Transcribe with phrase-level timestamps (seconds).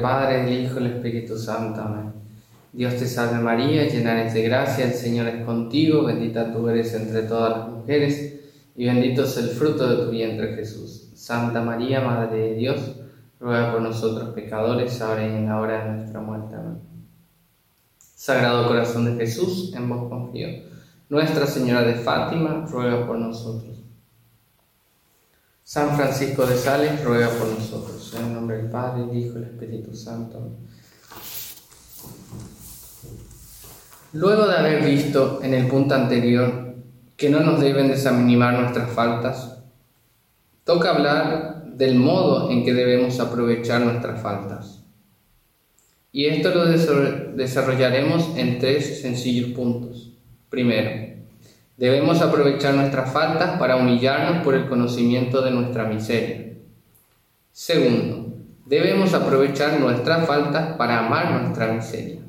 [0.00, 1.80] Padre, del Hijo y del Espíritu Santo.
[1.80, 2.12] Amén.
[2.72, 6.92] Dios te salve María, llena eres de gracia, el Señor es contigo, bendita tú eres
[6.92, 8.40] entre todas las mujeres,
[8.76, 11.10] y bendito es el fruto de tu vientre Jesús.
[11.14, 12.96] Santa María, Madre de Dios,
[13.40, 16.54] ruega por nosotros pecadores, ahora y en la hora de nuestra muerte.
[16.54, 16.78] Amén.
[17.98, 20.48] Sagrado Corazón de Jesús, en vos confío.
[21.08, 23.75] Nuestra Señora de Fátima, ruega por nosotros.
[25.68, 28.14] San Francisco de Sales ruega por nosotros.
[28.16, 30.58] En el nombre del Padre, del Hijo y del Espíritu Santo.
[34.12, 36.76] Luego de haber visto en el punto anterior
[37.16, 39.58] que no nos deben desanimar nuestras faltas,
[40.62, 44.84] toca hablar del modo en que debemos aprovechar nuestras faltas.
[46.12, 50.16] Y esto lo desarrollaremos en tres sencillos puntos.
[50.48, 51.15] Primero,
[51.76, 56.54] Debemos aprovechar nuestras faltas para humillarnos por el conocimiento de nuestra miseria.
[57.52, 62.22] Segundo, debemos aprovechar nuestras faltas para amar nuestra miseria.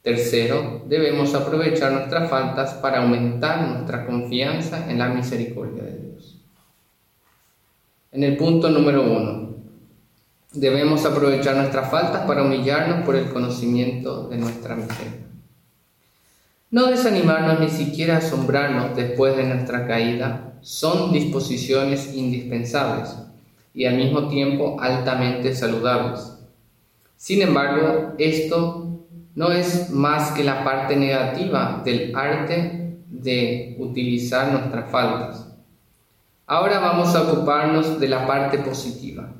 [0.00, 6.40] Tercero, debemos aprovechar nuestras faltas para aumentar nuestra confianza en la misericordia de Dios.
[8.10, 9.54] En el punto número uno,
[10.52, 15.31] debemos aprovechar nuestras faltas para humillarnos por el conocimiento de nuestra miseria.
[16.72, 23.14] No desanimarnos ni siquiera asombrarnos después de nuestra caída son disposiciones indispensables
[23.74, 26.32] y al mismo tiempo altamente saludables.
[27.14, 34.90] Sin embargo, esto no es más que la parte negativa del arte de utilizar nuestras
[34.90, 35.46] faltas.
[36.46, 39.30] Ahora vamos a ocuparnos de la parte positiva,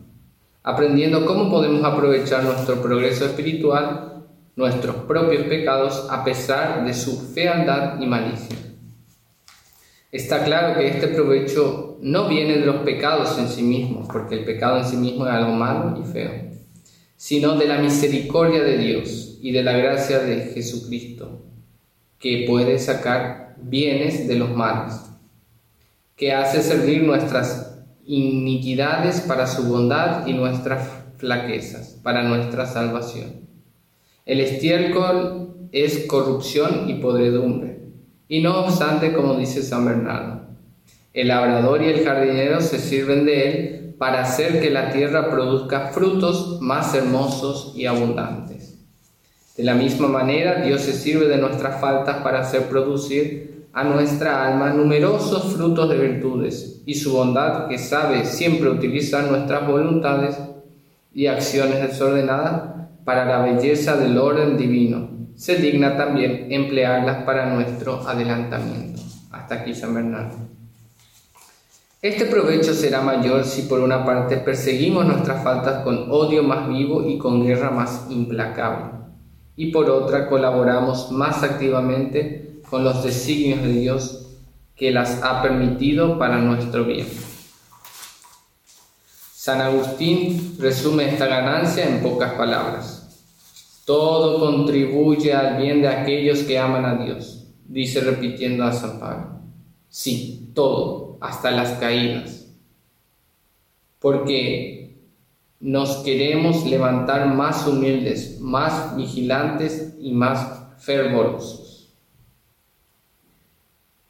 [0.62, 4.11] aprendiendo cómo podemos aprovechar nuestro progreso espiritual
[4.54, 8.56] nuestros propios pecados a pesar de su fealdad y malicia.
[10.10, 14.44] Está claro que este provecho no viene de los pecados en sí mismos, porque el
[14.44, 16.30] pecado en sí mismo es algo malo y feo,
[17.16, 21.46] sino de la misericordia de Dios y de la gracia de Jesucristo,
[22.18, 25.00] que puede sacar bienes de los males,
[26.14, 33.42] que hace servir nuestras iniquidades para su bondad y nuestras flaquezas para nuestra salvación.
[34.24, 37.80] El estiércol es corrupción y podredumbre.
[38.28, 40.42] Y no obstante, como dice San Bernardo,
[41.12, 45.88] el labrador y el jardinero se sirven de él para hacer que la tierra produzca
[45.88, 48.78] frutos más hermosos y abundantes.
[49.56, 54.46] De la misma manera, Dios se sirve de nuestras faltas para hacer producir a nuestra
[54.46, 60.38] alma numerosos frutos de virtudes y su bondad que sabe siempre utilizar nuestras voluntades
[61.12, 62.71] y acciones desordenadas
[63.04, 69.02] para la belleza del orden divino, se digna también emplearlas para nuestro adelantamiento.
[69.30, 70.36] Hasta aquí San Bernardo.
[72.00, 77.08] Este provecho será mayor si por una parte perseguimos nuestras faltas con odio más vivo
[77.08, 78.86] y con guerra más implacable,
[79.56, 84.26] y por otra colaboramos más activamente con los designios de Dios
[84.74, 87.06] que las ha permitido para nuestro bien.
[89.42, 93.26] San Agustín resume esta ganancia en pocas palabras.
[93.84, 99.40] Todo contribuye al bien de aquellos que aman a Dios, dice repitiendo a San Pablo.
[99.88, 102.52] Sí, todo, hasta las caídas.
[103.98, 104.96] Porque
[105.58, 111.92] nos queremos levantar más humildes, más vigilantes y más fervorosos.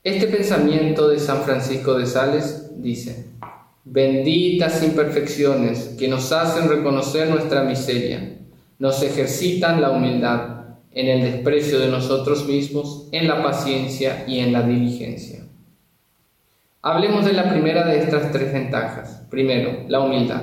[0.04, 3.32] Este pensamiento de San Francisco de Sales dice,
[3.84, 8.38] benditas imperfecciones que nos hacen reconocer nuestra miseria,
[8.78, 10.53] nos ejercitan la humildad
[10.93, 15.44] en el desprecio de nosotros mismos, en la paciencia y en la diligencia.
[16.82, 19.22] Hablemos de la primera de estas tres ventajas.
[19.31, 20.42] Primero, la humildad,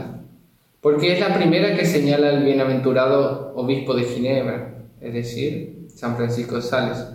[0.82, 6.56] porque es la primera que señala el bienaventurado obispo de Ginebra, es decir, San Francisco
[6.56, 7.06] de Sales,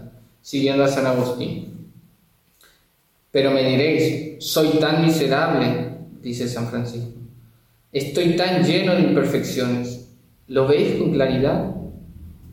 [0.43, 1.91] siguiendo a San Agustín.
[3.31, 5.94] Pero me diréis, soy tan miserable,
[6.25, 7.21] dice San Francisco.
[7.93, 10.09] Estoy tan lleno de imperfecciones.
[10.49, 11.77] ¿Lo veis con claridad?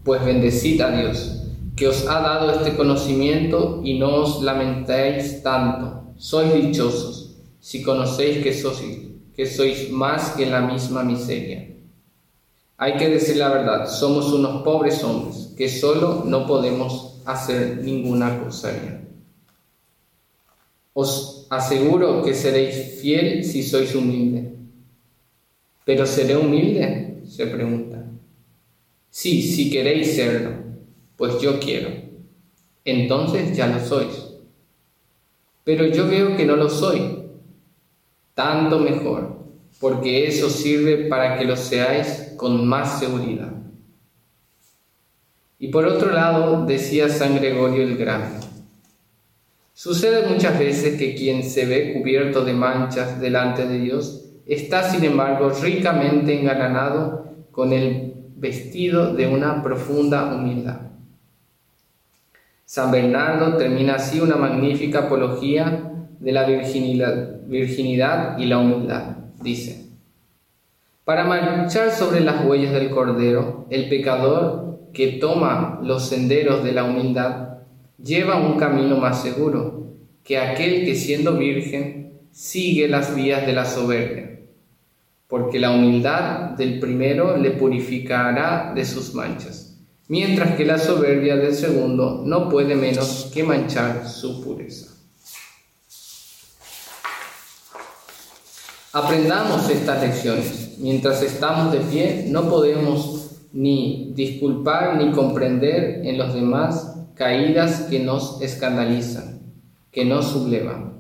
[0.04, 1.44] Pues bendecid a Dios,
[1.76, 6.14] que os ha dado este conocimiento y no os lamentéis tanto.
[6.18, 8.82] Sois dichosos si conocéis que sois,
[9.36, 11.68] que sois más que la misma miseria.
[12.78, 18.40] Hay que decir la verdad, somos unos pobres hombres que solo no podemos hacer ninguna
[18.40, 19.01] cosa bien.
[20.94, 24.56] Os aseguro que seréis fiel si sois humilde.
[25.86, 27.22] ¿Pero seré humilde?
[27.26, 28.06] se pregunta.
[29.10, 30.52] Sí, si queréis serlo,
[31.16, 31.90] pues yo quiero.
[32.84, 34.32] Entonces ya lo sois.
[35.64, 37.24] Pero yo veo que no lo soy.
[38.34, 39.46] Tanto mejor,
[39.80, 43.54] porque eso sirve para que lo seáis con más seguridad.
[45.60, 48.40] Y por otro lado, decía San Gregorio el Grande,
[49.74, 55.04] sucede muchas veces que quien se ve cubierto de manchas delante de Dios está sin
[55.04, 60.92] embargo ricamente engalanado con el vestido de una profunda humildad.
[62.66, 69.18] San Bernardo termina así una magnífica apología de la virginidad, y la humildad.
[69.42, 69.88] Dice,
[71.04, 76.84] para marchar sobre las huellas del Cordero, el pecador que toma los senderos de la
[76.84, 77.51] humildad
[78.04, 83.66] lleva un camino más seguro que aquel que siendo virgen sigue las vías de la
[83.66, 84.40] soberbia,
[85.28, 89.78] porque la humildad del primero le purificará de sus manchas,
[90.08, 94.88] mientras que la soberbia del segundo no puede menos que manchar su pureza.
[98.94, 100.76] Aprendamos estas lecciones.
[100.80, 108.00] Mientras estamos de pie, no podemos ni disculpar ni comprender en los demás caídas que
[108.00, 109.42] nos escandalizan,
[109.92, 110.92] que nos sublevan.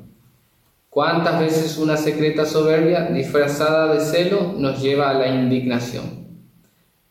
[0.89, 6.27] ¿Cuántas veces una secreta soberbia disfrazada de celo nos lleva a la indignación?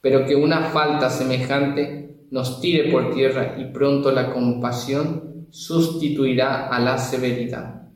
[0.01, 6.79] Pero que una falta semejante nos tire por tierra y pronto la compasión sustituirá a
[6.79, 7.89] la severidad.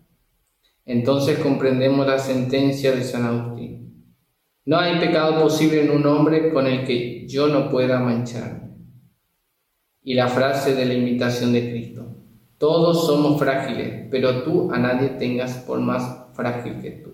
[0.87, 4.15] Entonces comprendemos la sentencia de San Agustín.
[4.67, 8.64] No hay pecado posible en un hombre con el que yo no pueda manchar.
[10.05, 12.07] Y la frase de la invitación de Cristo.
[12.59, 17.11] Todos somos frágiles, pero tú a nadie tengas por más frágil que tú.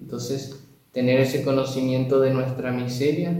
[0.00, 3.38] Entonces, tener ese conocimiento de nuestra miseria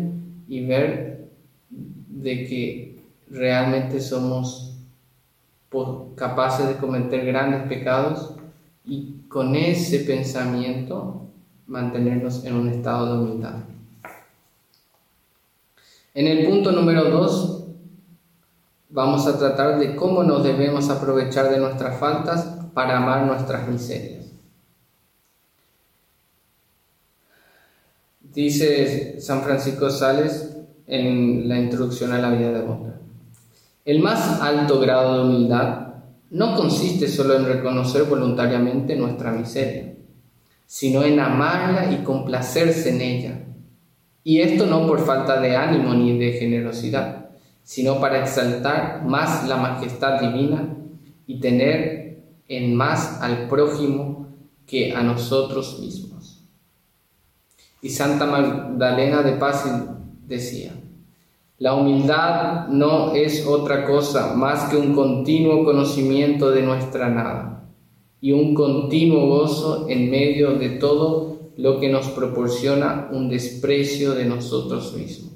[0.48, 1.28] y ver
[1.70, 2.98] de que
[3.30, 4.76] realmente somos
[6.14, 8.34] capaces de cometer grandes pecados
[8.84, 11.26] y con ese pensamiento
[11.66, 13.54] mantenernos en un estado de humildad.
[16.14, 17.65] En el punto número dos
[18.88, 24.26] vamos a tratar de cómo nos debemos aprovechar de nuestras faltas para amar nuestras miserias.
[28.20, 30.56] Dice San Francisco Sales
[30.86, 33.00] en la introducción a la vida de Boca.
[33.84, 35.86] El más alto grado de humildad
[36.30, 39.94] no consiste solo en reconocer voluntariamente nuestra miseria,
[40.66, 43.44] sino en amarla y complacerse en ella.
[44.24, 47.25] Y esto no por falta de ánimo ni de generosidad,
[47.66, 50.76] sino para exaltar más la majestad divina
[51.26, 54.28] y tener en más al prójimo
[54.64, 56.44] que a nosotros mismos.
[57.82, 59.64] Y Santa Magdalena de Paz
[60.28, 60.74] decía,
[61.58, 67.68] la humildad no es otra cosa más que un continuo conocimiento de nuestra nada
[68.20, 74.26] y un continuo gozo en medio de todo lo que nos proporciona un desprecio de
[74.26, 75.35] nosotros mismos.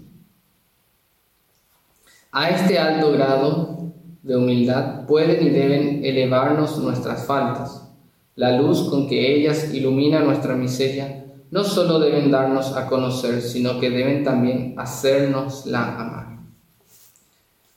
[2.32, 3.92] A este alto grado
[4.22, 7.88] de humildad pueden y deben elevarnos nuestras faltas.
[8.36, 13.80] La luz con que ellas ilumina nuestra miseria no solo deben darnos a conocer, sino
[13.80, 16.38] que deben también hacernos la amar.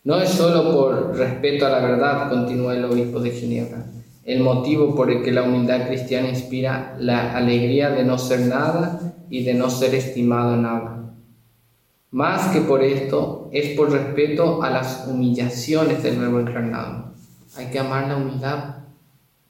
[0.04, 3.86] No es solo por respeto a la verdad, continúa el obispo de Ginebra,
[4.24, 9.00] el motivo por el que la humildad cristiana inspira la alegría de no ser nada
[9.32, 11.03] y de no ser estimado nada.
[12.14, 17.12] Más que por esto, es por respeto a las humillaciones del nuevo encarnado.
[17.58, 18.76] Hay que amar la humildad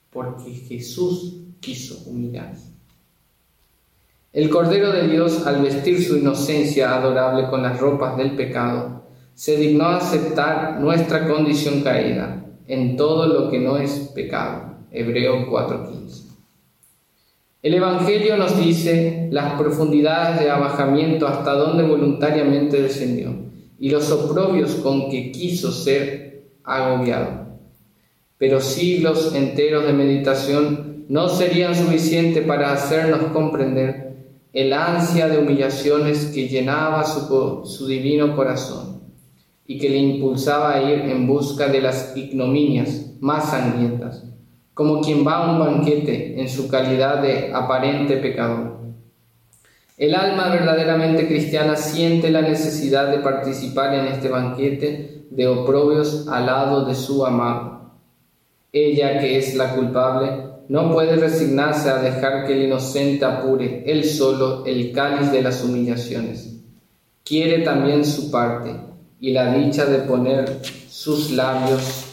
[0.09, 2.71] porque Jesús quiso humillarse.
[4.31, 9.03] El Cordero de Dios, al vestir su inocencia adorable con las ropas del pecado,
[9.35, 14.77] se dignó aceptar nuestra condición caída en todo lo que no es pecado.
[14.89, 16.22] Hebreo 4:15.
[17.63, 23.33] El Evangelio nos dice las profundidades de abajamiento hasta donde voluntariamente descendió
[23.79, 27.57] y los oprobios con que quiso ser agobiado.
[28.37, 34.17] Pero siglos enteros de meditación no serían suficientes para hacernos comprender
[34.51, 39.03] el ansia de humillaciones que llenaba su, su divino corazón
[39.65, 44.32] y que le impulsaba a ir en busca de las ignominias más sangrientas,
[44.73, 48.73] como quien va a un banquete en su calidad de aparente pecador.
[49.97, 56.47] El alma verdaderamente cristiana siente la necesidad de participar en este banquete de oprobios al
[56.47, 57.91] lado de su amado.
[58.71, 64.03] Ella, que es la culpable, no puede resignarse a dejar que el inocente apure él
[64.03, 66.55] solo el cáliz de las humillaciones.
[67.23, 68.75] Quiere también su parte
[69.19, 72.12] y la dicha de poner sus labios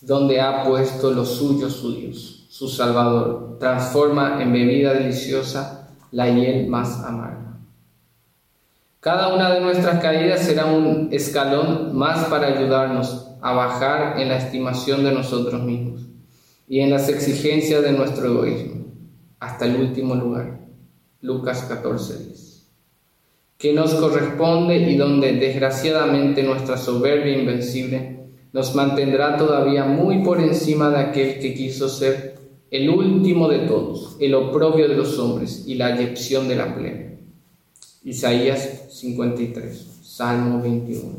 [0.00, 3.58] donde ha puesto los suyos su Dios, su Salvador.
[3.58, 7.58] Transforma en bebida deliciosa la hiel más amarga.
[9.00, 14.36] Cada una de nuestras caídas será un escalón más para ayudarnos a bajar en la
[14.36, 16.02] estimación de nosotros mismos
[16.68, 18.84] y en las exigencias de nuestro egoísmo,
[19.38, 20.60] hasta el último lugar,
[21.22, 22.68] Lucas 14:10,
[23.56, 28.19] que nos corresponde y donde desgraciadamente nuestra soberbia invencible
[28.52, 32.38] nos mantendrá todavía muy por encima de aquel que quiso ser
[32.70, 37.18] el último de todos, el oprobio de los hombres y la ayepción de la plebe.
[38.04, 41.18] Isaías 53, Salmo 21.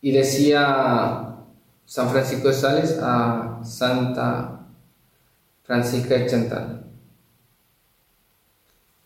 [0.00, 1.36] Y decía
[1.84, 4.66] San Francisco de Sales a Santa
[5.62, 6.86] Francisca de Chantal.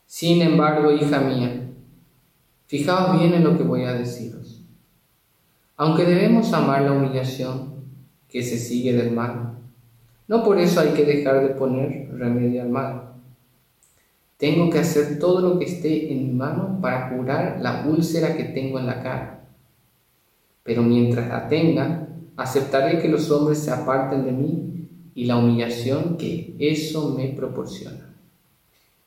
[0.07, 1.69] Sin embargo, hija mía,
[2.67, 4.56] fijaos bien en lo que voy a deciros.
[5.79, 7.85] Aunque debemos amar la humillación
[8.29, 9.59] que se sigue del mal,
[10.27, 13.13] no por eso hay que dejar de poner remedio al mal.
[14.39, 18.45] Tengo que hacer todo lo que esté en mi mano para curar la úlcera que
[18.45, 19.45] tengo en la cara.
[20.63, 26.17] Pero mientras la tenga, aceptaré que los hombres se aparten de mí y la humillación
[26.17, 28.15] que eso me proporciona.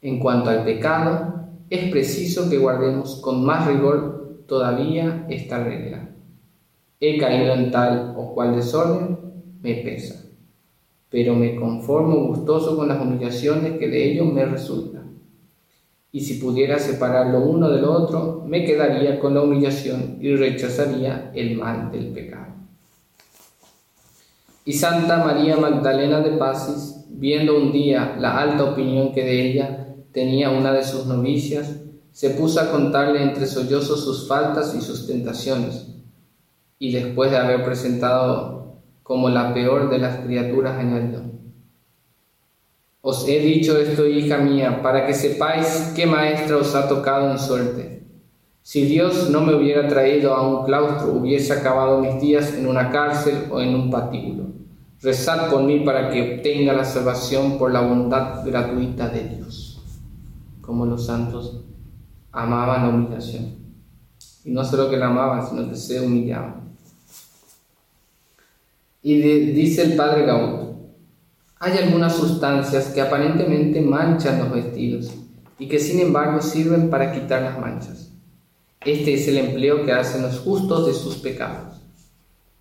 [0.01, 6.08] En cuanto al pecado, es preciso que guardemos con más rigor todavía esta regla.
[6.99, 9.17] He caído en tal o cual desorden,
[9.61, 10.25] me pesa,
[11.09, 14.99] pero me conformo gustoso con las humillaciones que de ello me resultan
[16.11, 21.31] y si pudiera separar lo uno del otro, me quedaría con la humillación y rechazaría
[21.35, 22.47] el mal del pecado.
[24.65, 29.87] Y Santa María Magdalena de Pasis, viendo un día la alta opinión que de ella
[30.11, 31.75] tenía una de sus novicias,
[32.11, 35.87] se puso a contarle entre sollozos sus faltas y sus tentaciones,
[36.79, 41.29] y después de haber presentado como la peor de las criaturas, añadió,
[43.01, 47.39] os he dicho esto, hija mía, para que sepáis qué maestra os ha tocado en
[47.39, 48.03] suerte.
[48.61, 52.91] Si Dios no me hubiera traído a un claustro, hubiese acabado mis días en una
[52.91, 54.47] cárcel o en un patíbulo.
[55.01, 59.81] Rezad por mí para que obtenga la salvación por la bondad gratuita de Dios.
[60.59, 61.63] Como los santos
[62.33, 63.55] amaban la humillación.
[64.43, 66.68] Y no solo que la amaban, sino que se humillaban.
[69.01, 70.69] Y dice el padre Gaud,
[71.59, 75.13] hay algunas sustancias que aparentemente manchan los vestidos
[75.57, 78.13] y que sin embargo sirven para quitar las manchas.
[78.81, 81.81] Este es el empleo que hacen los justos de sus pecados.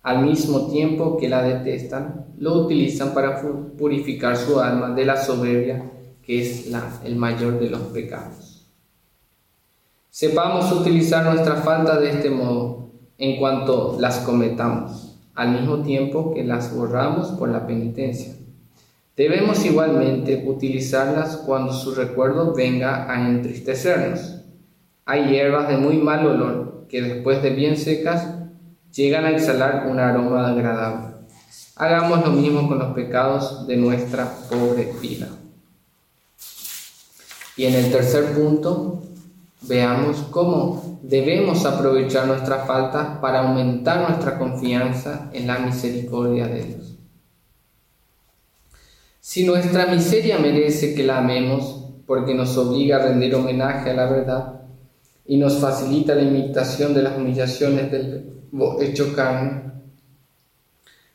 [0.01, 3.41] Al mismo tiempo que la detestan, lo utilizan para
[3.77, 5.91] purificar su alma de la soberbia,
[6.21, 6.69] que es
[7.05, 8.67] el mayor de los pecados.
[10.09, 15.08] Sepamos utilizar nuestra falta de este modo en cuanto las cometamos,
[15.39, 18.33] al mismo tiempo que las borramos por la penitencia.
[19.15, 24.41] Debemos igualmente utilizarlas cuando su recuerdo venga a entristecernos.
[25.05, 28.27] Hay hierbas de muy mal olor que después de bien secas
[28.93, 31.15] llegan a exhalar un aroma agradable.
[31.77, 35.29] Hagamos lo mismo con los pecados de nuestra pobre vida.
[37.55, 39.03] Y en el tercer punto,
[39.61, 46.97] veamos cómo debemos aprovechar nuestra falta para aumentar nuestra confianza en la misericordia de Dios.
[49.19, 54.09] Si nuestra miseria merece que la amemos, porque nos obliga a rendir homenaje a la
[54.09, 54.61] verdad
[55.27, 58.33] y nos facilita la imitación de las humillaciones del
[58.81, 59.71] hecho carne,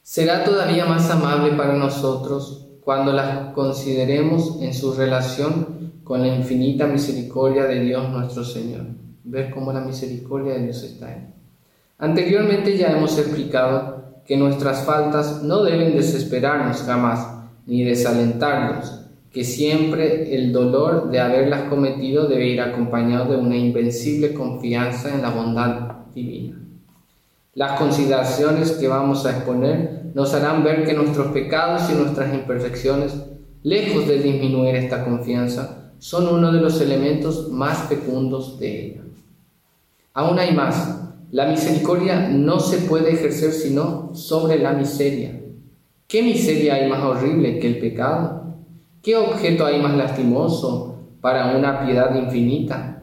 [0.02, 6.86] será todavía más amable para nosotros cuando las consideremos en su relación con la infinita
[6.86, 8.82] misericordia de Dios nuestro Señor.
[9.24, 11.34] Ver cómo la misericordia de Dios está en.
[11.98, 17.26] Anteriormente ya hemos explicado que nuestras faltas no deben desesperarnos jamás,
[17.66, 19.00] ni desalentarlos,
[19.32, 25.22] que siempre el dolor de haberlas cometido debe ir acompañado de una invencible confianza en
[25.22, 26.60] la bondad divina.
[27.54, 33.14] Las consideraciones que vamos a exponer nos harán ver que nuestros pecados y nuestras imperfecciones,
[33.62, 39.00] lejos de disminuir esta confianza, son uno de los elementos más fecundos de ella.
[40.12, 41.00] Aún hay más.
[41.30, 45.40] La misericordia no se puede ejercer sino sobre la miseria.
[46.06, 48.54] ¿Qué miseria hay más horrible que el pecado?
[49.02, 53.02] ¿Qué objeto hay más lastimoso para una piedad infinita?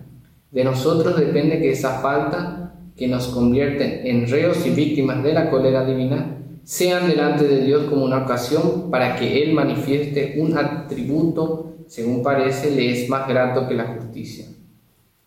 [0.51, 5.49] De nosotros depende que esa falta que nos convierte en reos y víctimas de la
[5.49, 11.70] cólera divina sean delante de Dios como una ocasión para que Él manifieste un atributo,
[11.91, 14.45] según parece, le es más grato que la justicia,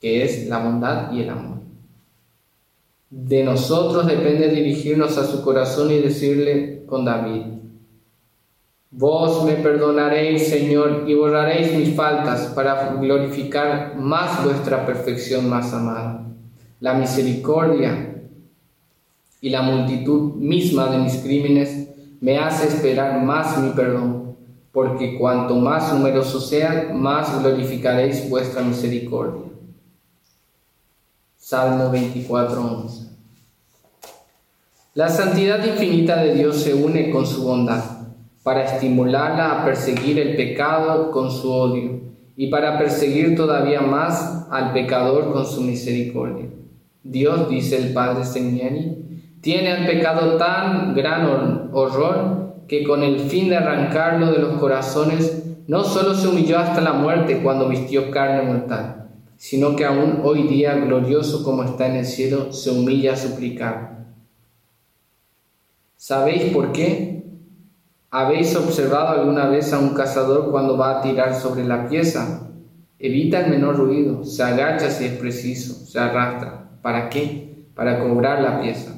[0.01, 1.59] que es la bondad y el amor.
[3.11, 7.43] De nosotros depende dirigirnos a su corazón y decirle con David,
[8.91, 16.25] Vos me perdonaréis, Señor, y borraréis mis faltas para glorificar más vuestra perfección más amada.
[16.81, 18.23] La misericordia
[19.43, 21.89] y la multitud misma de mis crímenes
[22.23, 24.24] me hace esperar más mi perdón,
[24.75, 29.45] porque cuanto más numerosos sean, más glorificaréis vuestra misericordia.
[31.39, 33.09] Salmo 24:11
[34.95, 37.85] La santidad infinita de Dios se une con su bondad
[38.43, 42.01] para estimularla a perseguir el pecado con su odio
[42.37, 46.47] y para perseguir todavía más al pecador con su misericordia.
[47.05, 53.49] Dios, dice el padre Segnani, tiene al pecado tan gran horror que con el fin
[53.49, 58.43] de arrancarlo de los corazones no solo se humilló hasta la muerte cuando vistió carne
[58.43, 63.17] mortal, sino que aún hoy día, glorioso como está en el cielo, se humilla a
[63.17, 63.95] suplicar.
[65.97, 67.25] ¿Sabéis por qué?
[68.11, 72.51] ¿Habéis observado alguna vez a un cazador cuando va a tirar sobre la pieza?
[72.99, 76.71] Evita el menor ruido, se agacha si es preciso, se arrastra.
[76.83, 77.67] ¿Para qué?
[77.75, 78.95] Para cobrar la pieza.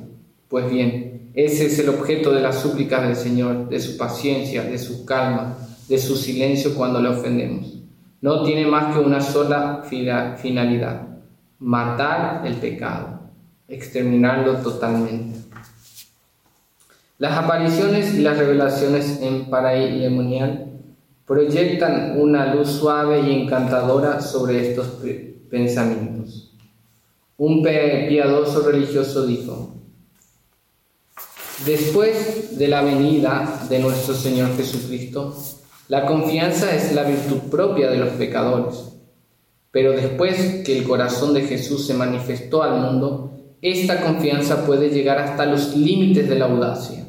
[0.49, 4.79] Pues bien, ese es el objeto de las súplicas del Señor, de su paciencia, de
[4.79, 5.57] su calma,
[5.89, 7.75] de su silencio cuando le ofendemos.
[8.21, 11.03] No tiene más que una sola finalidad,
[11.59, 13.21] matar el pecado,
[13.69, 15.39] exterminarlo totalmente.
[17.19, 20.67] Las apariciones y las revelaciones en Paraílemonial
[21.27, 25.03] proyectan una luz suave y encantadora sobre estos
[25.51, 26.55] pensamientos.
[27.37, 29.76] Un piadoso religioso dijo,
[31.65, 35.35] Después de la venida de nuestro Señor Jesucristo,
[35.89, 38.93] la confianza es la virtud propia de los pecadores.
[39.71, 43.33] Pero después que el corazón de Jesús se manifestó al mundo,
[43.63, 47.07] esta confianza puede llegar hasta los límites de la audacia.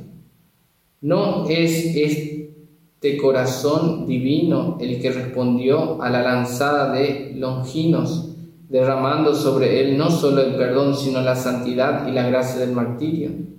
[1.02, 8.30] ¿No es este corazón divino el que respondió a la lanzada de Longinos,
[8.70, 13.57] derramando sobre él no solo el perdón, sino la santidad y la gracia del martirio?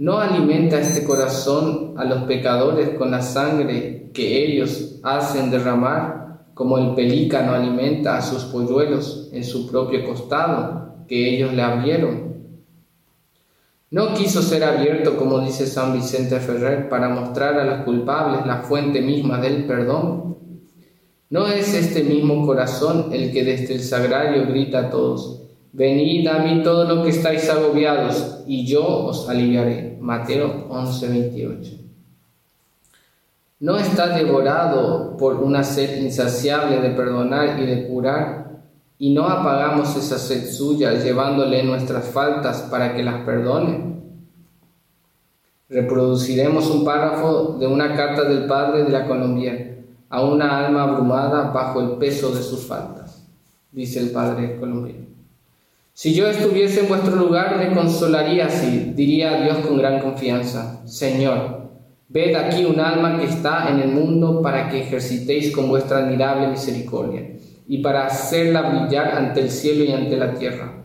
[0.00, 6.78] ¿No alimenta este corazón a los pecadores con la sangre que ellos hacen derramar, como
[6.78, 12.34] el pelícano alimenta a sus polluelos en su propio costado que ellos le abrieron?
[13.90, 18.62] No quiso ser abierto, como dice San Vicente Ferrer, para mostrar a los culpables la
[18.62, 20.38] fuente misma del perdón.
[21.28, 26.38] ¿No es este mismo corazón el que desde el sagrario grita a todos, venid a
[26.38, 29.96] mí todo lo que estáis agobiados, y yo os aliviaré?
[30.00, 31.78] Mateo 11:28.
[33.60, 38.40] ¿No está devorado por una sed insaciable de perdonar y de curar?
[39.00, 43.98] y no apagamos esa sed suya llevándole nuestras faltas para que las perdone.
[45.70, 49.76] Reproduciremos un párrafo de una carta del padre de la colombiana
[50.10, 53.26] a una alma abrumada bajo el peso de sus faltas,
[53.72, 55.06] dice el padre colombiano.
[56.00, 61.72] Si yo estuviese en vuestro lugar, me consolaría así, diría Dios con gran confianza, Señor,
[62.08, 66.48] ved aquí un alma que está en el mundo para que ejercitéis con vuestra admirable
[66.48, 67.36] misericordia
[67.68, 70.84] y para hacerla brillar ante el cielo y ante la tierra.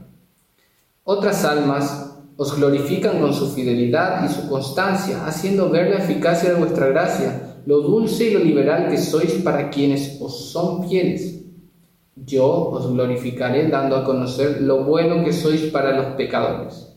[1.06, 6.60] Otras almas os glorifican con su fidelidad y su constancia, haciendo ver la eficacia de
[6.60, 11.35] vuestra gracia, lo dulce y lo liberal que sois para quienes os son fieles.
[12.16, 16.96] Yo os glorificaré dando a conocer lo bueno que sois para los pecadores,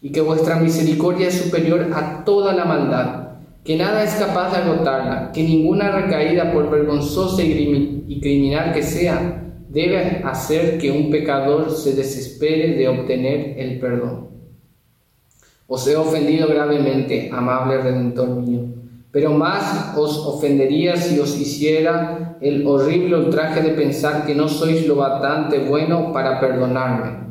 [0.00, 3.26] y que vuestra misericordia es superior a toda la maldad
[3.66, 9.42] que nada es capaz de agotarla, que ninguna recaída, por vergonzosa y criminal que sea,
[9.68, 14.28] debe hacer que un pecador se desespere de obtener el perdón.
[15.66, 18.60] Os he ofendido gravemente, amable Redentor mío,
[19.16, 24.86] pero más os ofendería si os hiciera el horrible ultraje de pensar que no sois
[24.86, 27.24] lo bastante bueno para perdonarme.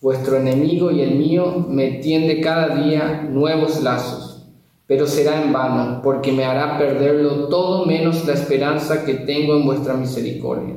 [0.00, 4.48] Vuestro enemigo y el mío me tiende cada día nuevos lazos
[4.86, 9.66] pero será en vano, porque me hará perderlo todo menos la esperanza que tengo en
[9.66, 10.76] vuestra misericordia.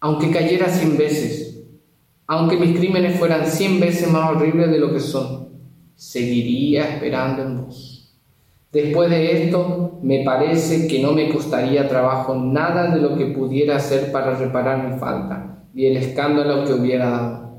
[0.00, 1.62] Aunque cayera cien veces,
[2.26, 5.48] aunque mis crímenes fueran cien veces más horribles de lo que son,
[5.94, 7.95] seguiría esperando en vos.
[8.76, 13.76] Después de esto, me parece que no me costaría trabajo nada de lo que pudiera
[13.76, 17.58] hacer para reparar mi falta y el escándalo que hubiera dado.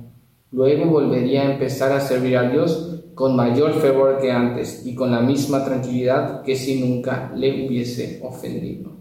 [0.51, 5.10] Luego volvería a empezar a servir a Dios con mayor fervor que antes y con
[5.10, 8.91] la misma tranquilidad que si nunca le hubiese ofendido.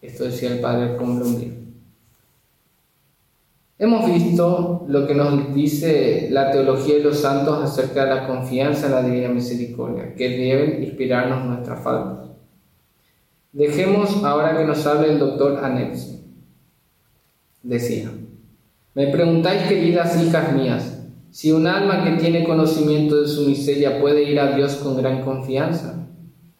[0.00, 1.48] Esto decía el padre Colombia.
[3.78, 8.86] Hemos visto lo que nos dice la teología de los santos acerca de la confianza
[8.86, 12.30] en la divina misericordia, que deben inspirarnos nuestras faltas.
[13.52, 16.24] Dejemos ahora que nos hable el doctor Anexi.
[17.62, 18.10] Decía,
[18.94, 24.22] me preguntáis, queridas hijas mías, si un alma que tiene conocimiento de su miseria puede
[24.22, 26.08] ir a Dios con gran confianza.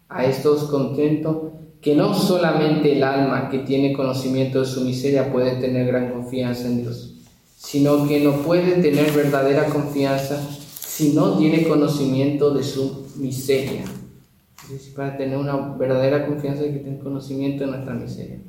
[0.08, 1.52] A esto os contento
[1.86, 6.66] que no solamente el alma que tiene conocimiento de su miseria puede tener gran confianza
[6.66, 7.14] en Dios,
[7.56, 10.36] sino que no puede tener verdadera confianza
[10.80, 13.84] si no tiene conocimiento de su miseria.
[14.96, 18.40] para tener una verdadera confianza hay que tener conocimiento de nuestra miseria.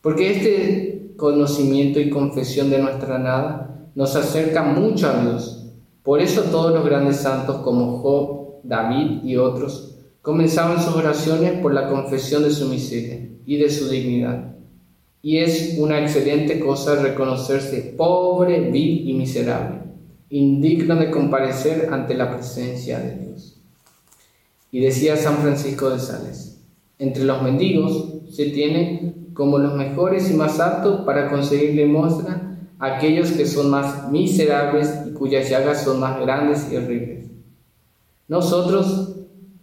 [0.00, 5.64] Porque este conocimiento y confesión de nuestra nada nos acerca mucho a Dios.
[6.02, 9.93] Por eso todos los grandes santos como Job, David y otros
[10.24, 14.54] Comenzaban sus oraciones por la confesión de su miseria y de su dignidad.
[15.20, 19.80] Y es una excelente cosa reconocerse pobre, vil y miserable,
[20.30, 23.60] indigno de comparecer ante la presencia de Dios.
[24.72, 26.58] Y decía San Francisco de Sales,
[26.98, 33.30] entre los mendigos se tiene como los mejores y más aptos para conseguir limosna aquellos
[33.32, 37.26] que son más miserables y cuyas llagas son más grandes y horribles.
[38.26, 39.10] Nosotros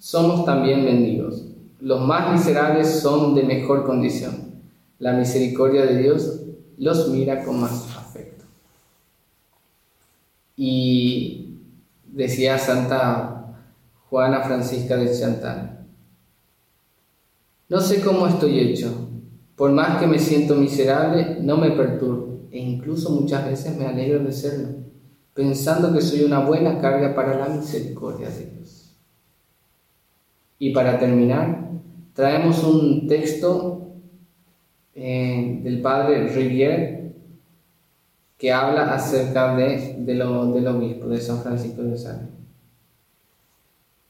[0.01, 1.45] somos también mendigos.
[1.79, 4.63] Los más miserables son de mejor condición.
[4.97, 6.41] La misericordia de Dios
[6.79, 8.45] los mira con más afecto.
[10.57, 11.59] Y
[12.07, 13.55] decía Santa
[14.09, 15.85] Juana Francisca de Chantal,
[17.69, 19.07] no sé cómo estoy hecho,
[19.55, 24.19] por más que me siento miserable, no me perturbo e incluso muchas veces me alegro
[24.23, 24.69] de serlo,
[25.33, 28.60] pensando que soy una buena carga para la misericordia de Dios.
[30.61, 31.71] Y para terminar,
[32.13, 33.95] traemos un texto
[34.93, 37.15] eh, del padre Rivière
[38.37, 42.29] que habla acerca de, de lo, del obispo de San Francisco de Sales.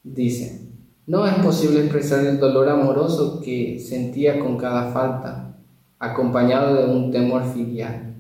[0.03, 0.67] Dice,
[1.07, 5.55] no es posible expresar el dolor amoroso que sentía con cada falta,
[5.99, 8.13] acompañado de un temor filial.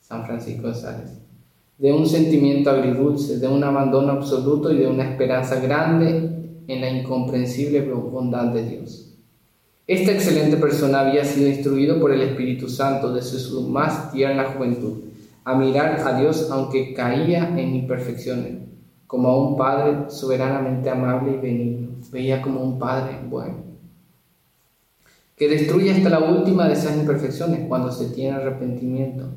[0.00, 1.20] San Francisco de Sales.
[1.78, 6.33] De un sentimiento agridulce, de un abandono absoluto y de una esperanza grande
[6.66, 9.14] en la incomprensible bondad de Dios.
[9.86, 15.02] Esta excelente persona había sido instruido por el Espíritu Santo desde su más tierna juventud
[15.44, 18.62] a mirar a Dios aunque caía en imperfecciones,
[19.06, 23.56] como a un Padre soberanamente amable y benigno, veía como un Padre bueno,
[25.36, 29.34] que destruye hasta la última de esas imperfecciones cuando se tiene arrepentimiento,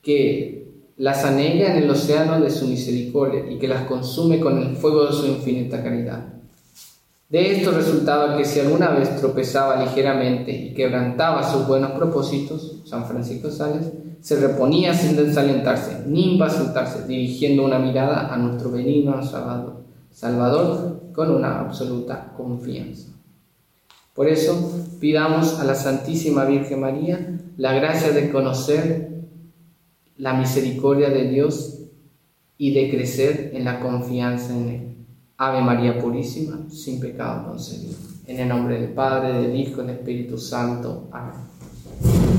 [0.00, 4.76] que las anega en el océano de su misericordia y que las consume con el
[4.76, 6.37] fuego de su infinita caridad.
[7.28, 13.04] De esto resultaba que si alguna vez tropezaba ligeramente y quebrantaba sus buenos propósitos, San
[13.04, 19.84] Francisco Sales se reponía sin desalentarse ni impacientarse, dirigiendo una mirada a nuestro benigno Salvador,
[20.10, 23.10] Salvador con una absoluta confianza.
[24.14, 29.10] Por eso pidamos a la Santísima Virgen María la gracia de conocer
[30.16, 31.78] la misericordia de Dios
[32.56, 34.87] y de crecer en la confianza en Él.
[35.40, 37.96] Ave María Purísima, sin pecado concebida.
[38.26, 41.08] En el nombre del Padre, del Hijo y del Espíritu Santo.
[41.12, 42.37] Amén.